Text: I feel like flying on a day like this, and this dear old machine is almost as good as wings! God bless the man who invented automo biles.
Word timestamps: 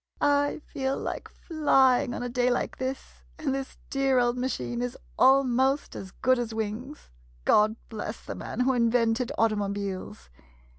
I 0.19 0.59
feel 0.65 0.97
like 0.97 1.29
flying 1.29 2.15
on 2.15 2.23
a 2.23 2.27
day 2.27 2.49
like 2.49 2.77
this, 2.79 3.21
and 3.37 3.53
this 3.53 3.77
dear 3.91 4.17
old 4.17 4.35
machine 4.35 4.81
is 4.81 4.97
almost 5.15 5.95
as 5.95 6.09
good 6.09 6.39
as 6.39 6.55
wings! 6.55 7.11
God 7.45 7.75
bless 7.87 8.25
the 8.25 8.33
man 8.33 8.61
who 8.61 8.73
invented 8.73 9.31
automo 9.37 9.71
biles. 9.71 10.29